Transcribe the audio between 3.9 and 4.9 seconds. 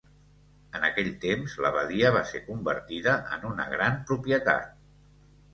propietat.